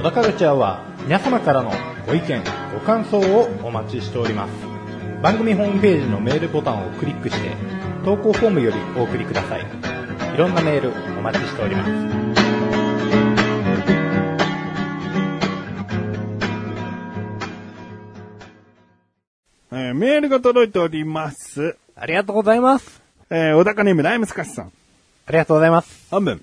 [0.01, 1.71] 小田カルチャーは皆様からの
[2.07, 4.53] ご意見、ご感想をお待ちしております。
[5.23, 7.51] 番組ホームページのメールボタンをクリックして、
[8.03, 9.61] 投稿フォームよりお送りください。
[9.61, 11.91] いろんなメールお待ちしております。
[19.73, 21.77] えーメールが届いております。
[21.95, 23.03] ありがとうございます。
[23.29, 24.73] えー小高ネームライムスカシさん。
[25.27, 26.09] ありがとうございます。
[26.11, 26.43] 本文。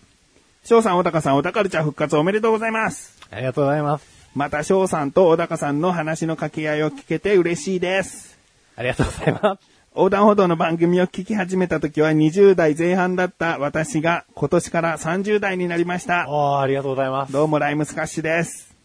[0.63, 3.16] 翔さん、小高さん、小高カルチャー復活おめでとうございます。
[3.31, 4.05] ありがとうございます。
[4.35, 8.37] また翔さんと小高さんの話の掛け合いを聞けて嬉しいです。
[8.75, 9.77] ありがとうございます。
[9.95, 16.25] 横断歩道の番組を聞き始めた時は20代前半だった私が今年から30代になりました。
[16.29, 17.33] ああ、ありがとうございます。
[17.33, 18.75] どうもライムスカッシュです。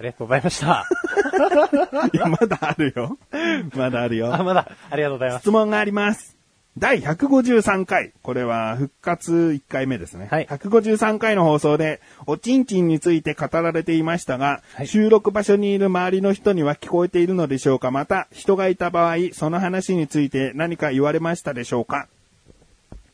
[0.00, 0.88] ありがとうございました。
[2.12, 3.18] いや、まだあるよ。
[3.76, 4.34] まだあるよ。
[4.34, 5.42] あ、まだ、ありがとうございます。
[5.42, 6.37] 質問があります。
[6.76, 8.12] 第153回。
[8.22, 10.28] これは復活1回目ですね。
[10.30, 22.06] はい153回の放送で、おちんちんについて語られていましたが、はい収録場所にいる周りの人には聞こえているのでしょうかまた、人がいた場合、その話について何か言われましたでしょうか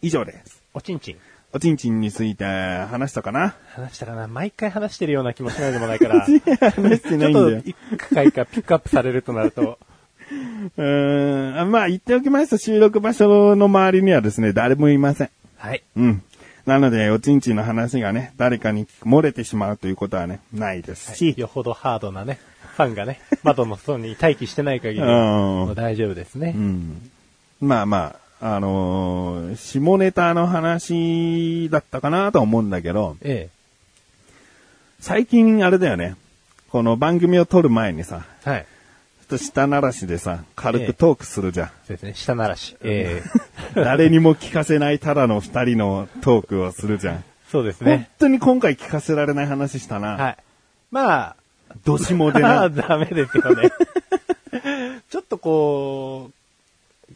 [0.02, 0.62] 以上です。
[0.74, 1.16] おちんちん。
[1.54, 6.26] おちんちんについて話したかな話したかな毎回話してるような気もしないでもないから。
[6.26, 7.76] 話してないんだよちょっと、一
[8.12, 9.78] 回かピックアップされるとなると、
[10.76, 11.58] うーん。
[11.58, 15.30] あまあ、言っておきますと、収録場所の周りにはですね、誰もいません。
[15.56, 15.82] はい。
[15.96, 16.22] うん。
[16.66, 22.38] なので、おちんちんの話がね、誰かに漏れてしまうということはね、ないですし、よほどハードなね、
[22.76, 26.58] ファンがね、 窓の外に待機してない限り、大丈夫ですねう。
[26.58, 27.10] ん。
[27.60, 33.48] まあまあ、あのー下ネタの話だったかなとは思うんだけど、え
[35.00, 36.16] 最近あれだよね、
[36.70, 38.50] この番組を撮る前にさ、え。
[38.50, 38.66] はい。
[39.24, 41.68] ちょっと下ならしでさ、軽くトークするじゃん。
[41.68, 42.76] そうですね、下ならし。
[42.82, 43.22] え
[43.74, 43.80] え。
[43.80, 47.14] 誰にも聞かせないただの二人のトークをするじゃん。
[47.14, 48.10] 本そうですね。
[48.18, 50.16] 当に今回聞かせられない話したな。
[50.18, 50.36] はい。
[50.90, 51.36] まあ、
[51.86, 52.82] どしもでまあ、な。
[52.86, 53.70] ダメですよね。
[55.08, 56.30] ちょっとこ
[57.08, 57.14] う、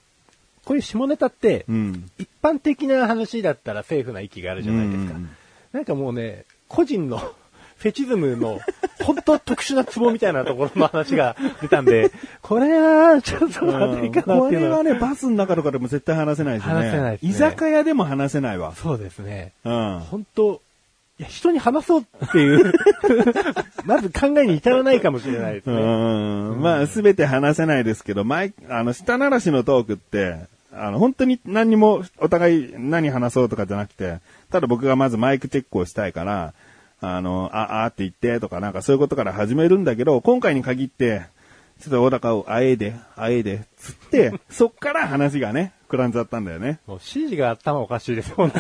[0.64, 2.10] こういう下ネタって、うん。
[2.16, 5.14] 一般的な話だったらセーフな域があるじゃないですか。
[5.14, 5.28] うん
[5.72, 7.34] なんかもうね、個人の
[7.78, 8.60] フェチズムの
[9.02, 12.10] 本当特殊なツボみたいなところの話が出たんで、
[12.42, 14.50] これはちょっとまずいかっていうのは。
[14.50, 16.68] れはね、バスの中とかでも絶対話せないしね。
[16.68, 18.74] 話せないですね居酒屋でも話せないわ。
[18.74, 19.52] そうですね。
[19.64, 20.00] うん。
[20.10, 20.60] 本当
[21.20, 22.72] いや、人に話そうっていう、
[23.86, 25.80] まず考えに至らないかもしれないですうね。
[25.80, 26.60] ん。
[26.60, 30.36] まあ、すべて話せないですけど、マイあの、下ならしのトークって、
[30.72, 34.18] あの、本当に何にもお互い何話そうとかじゃなくて、
[34.50, 36.52] ただ僕がまずマイクチェックをしたいから、
[37.00, 41.26] あの、あ、あって言ってとかなんかそういうことから始めるんだけど、今回に限って、
[41.80, 46.80] ちょっと小高をあえで、あえで、つって、 そっから話がね、膨らんじゃったんだよね。
[46.86, 48.54] もう指示が頭おかしいですもんね。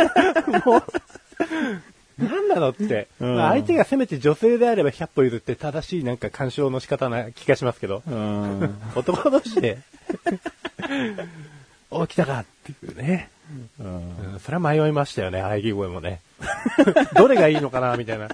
[0.64, 3.06] もう、なんなのって。
[3.20, 8.78] うんまあ相手がせめて女性であれば100歩譲って正しいなんか干渉の仕方な気がしますけど、うん。
[8.94, 9.78] 男同士で、
[11.90, 13.28] お、来たかっていうね。
[13.78, 16.20] うんうんそれは迷いましたよね、喘ぎ声もね。
[17.16, 18.28] どれがいいのかな、みたいな。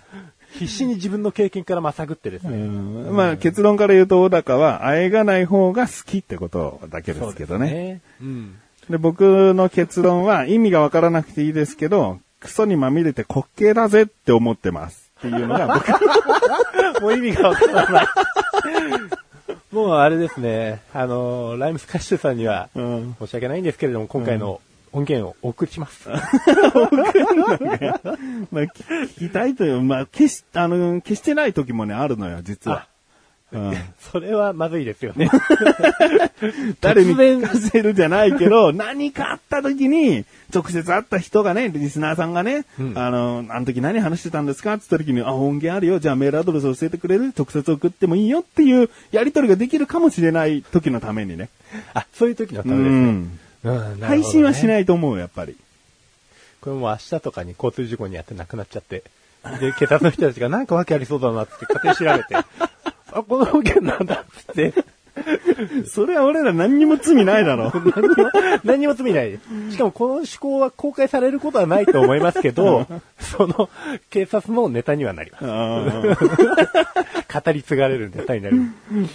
[0.53, 2.57] 必死に自分の経験からまさぐってですね。
[2.59, 7.71] まあ結論から言うと小高は、あえがない方が好きってことだけですけどね。
[7.71, 8.01] ね。
[8.21, 8.55] うん。
[8.89, 15.11] で、僕の結論は意味がわからなくていいですけど、クソにまみれて滑稽だぜって思ってます。
[15.19, 15.91] っていうのが僕。
[17.03, 18.07] もう意味がわからない。
[19.73, 24.61] もうあれですね、あの、ライムスカッシュさんには、うん申し訳ないんですけれども、今回の
[24.95, 26.09] 音源をお送りします。
[26.09, 26.19] まあ、
[28.63, 28.69] 聞
[29.17, 32.87] 聞きたいという、まあ、消し、あの、消してない時もね、あるのよ、実は。
[33.53, 35.31] うん、それはまずいですよね。
[36.81, 47.33] 誰に聞かせるじゃないけど、何かあった時に、直接会った人がね、リスナーさんがね、うんあの、あの時何話してたんですかって言った時に、あ、音源あるよ、じゃあメールアドレス教えてくれる？
[47.37, 51.49] 直接送ってもいいよっていうやり取りができるかもしれない時のためにね。
[51.95, 53.07] あ、そういう時のたうめですね。
[53.13, 53.39] ん。
[53.65, 54.67] うん配信はしい。
[54.67, 55.57] ないと思う、やっぱり。
[56.61, 59.05] これもう明日とかに交通事故にあって亡くなっちゃって。
[59.61, 62.35] で、警察の人たちがなんかわけありそうだなって勝手に調べて。
[63.13, 64.73] あ、この保険なんだって。
[65.87, 67.73] それは俺ら何にも罪ないだろ。
[67.75, 68.31] 何にも、
[68.65, 69.39] 何にも罪ない。
[69.71, 72.87] しかもこの思考は公開されることはないと思いますけど、
[73.19, 73.69] その
[74.11, 75.45] 警察のネタにはなります。
[77.45, 78.57] 語り継がれるネタになる。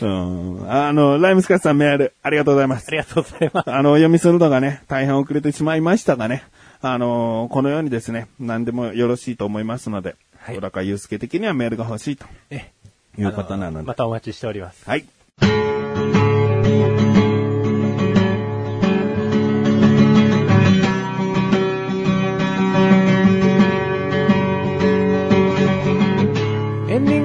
[0.02, 2.92] うんあの、ライムスカッシュさんメール、ありがとうございますあ。
[2.92, 3.72] りがとうございます。
[3.72, 6.44] あの、お読みするのがね、大変遅れてしまいましたがね、
[6.82, 12.72] あのこのようにですね、何でもよろしいと思いますので、はい小高祐介的にはメールが欲しいとえ
[13.18, 13.86] いうことなので。
[13.86, 14.90] またお待ちしております。
[14.90, 15.06] はい。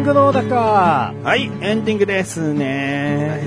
[0.04, 0.54] ングの小高
[1.22, 3.40] はい、エンディングですね。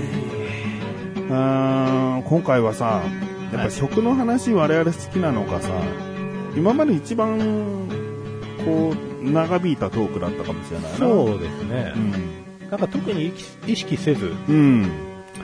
[1.14, 3.00] うーん今回はさ、
[3.52, 5.70] やっぱ食の話我々好きなのかさ、
[6.56, 7.88] 今まで一番、
[8.64, 8.92] こ
[9.22, 10.98] う、長引いたトークだったかもしれないな。
[10.98, 11.98] そうですねう。
[12.00, 12.70] ん。
[12.70, 14.90] なんか特に意識意識せず、うん。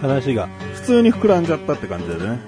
[0.00, 2.40] 話が、普通に膨らんじゃったって感じだよね。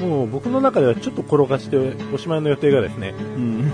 [0.00, 1.76] もう僕の中ではちょっと転がして
[2.14, 3.72] おしまいの予定がですね、うん。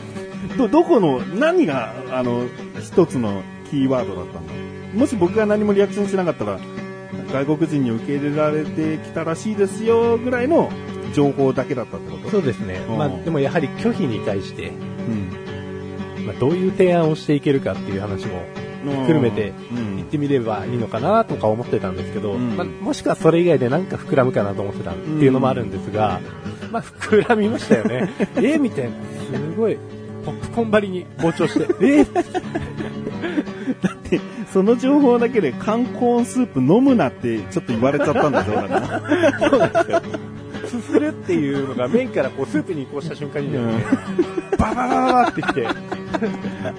[0.56, 2.46] ど、どこの、何が、あの、
[2.80, 4.52] 一つのキーワードだったんだ
[4.94, 6.60] もし僕が何もリアクションしなかったら、
[7.32, 10.70] 外国人に受け入れられてきたらしいですよ、ぐらいの
[11.14, 12.28] 情報だけだったってこと？
[12.28, 12.74] そうですね。
[12.88, 16.26] うんまあでもやはり拒否に対して、うん。
[16.26, 18.42] まあ、どういう提案をしていけるかっていう話も
[18.84, 26.20] 含めてうん言ってみればいいのかなとか思ってたんですけど、うんまあ、もしくはそれ以外でなんか膨らむかなと思ってたっていうのもあるんですが、
[26.70, 28.10] まあ膨らみましたよね。
[28.36, 28.90] えみたいな。
[28.90, 29.76] すごい、
[30.24, 32.06] ポップコーン張りに膨張して、え
[34.10, 34.20] で
[34.52, 40.02] その情報だけで缶コーンスープ飲むなってちょっと言われちゃったんでしょうからそうなんですよ。
[40.68, 43.58] すするっていうのが麺からこうスープに移行した瞬間にね、
[44.58, 45.66] バババババってきて、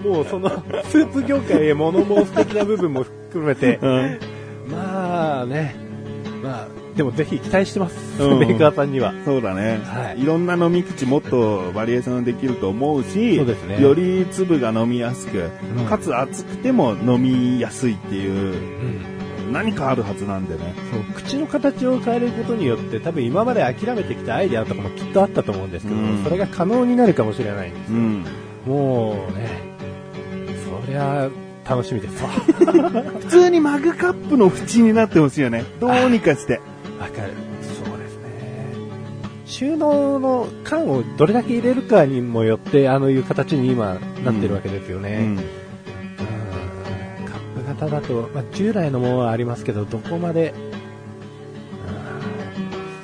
[0.04, 0.50] もうその
[0.86, 4.20] スープ業界へ物申す的な部分も含めて、うん。
[4.72, 5.76] まあね、
[6.42, 9.14] まあ、でもぜひ期待してます、うんメーカーさんには。
[9.26, 10.26] そうだね、はいい。
[10.26, 20.74] ろんな飲み口もっとバリエーションできると思うし、そうですねより粒が飲みやすく、うんかつ熱くても飲みやすいっていううん何かあるはずなんでね。
[20.92, 28.26] そう口の形を変えることによって多分今まで諦めてきたアイデアとかもきっとあったと思うんですけど、うんそれが可能になるかもしれないんですうん。
[28.68, 29.50] もうね
[30.86, 31.30] そりゃ
[31.68, 32.30] 楽しみですわ
[33.22, 35.64] 普通にマグカップの縁になってほしいよね。
[35.80, 36.60] どうにかして。
[37.04, 38.24] わかるそうですね
[39.46, 45.44] 収納の缶をどれだけ入れるかにもよってあのいう形に今なってるわけですよね、うんうん
[47.26, 50.70] カップ型だと、まあ、従来のものはありますけど、どこまで、う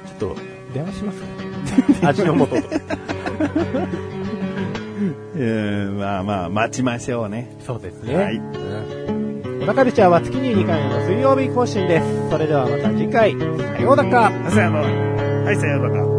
[0.05, 0.41] んちょっと、
[0.73, 1.21] 電話します
[2.01, 2.55] か味の素と。
[5.35, 5.39] え
[5.89, 7.55] ーまあまあ、待ちましょうね。
[7.65, 8.15] そうですね。
[8.15, 8.98] はいうん。
[9.69, 12.29] 小高ルチャーは月に2回の水曜日更新です。
[12.31, 13.45] それではまた次回、さ
[13.79, 14.49] ようなら。
[14.49, 14.87] さよなら。
[15.43, 16.18] はい、さよなら。